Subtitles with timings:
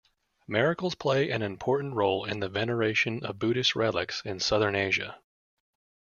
[0.47, 5.21] Miracles play an important role in the veneration of Buddhist relics in Southern Asia.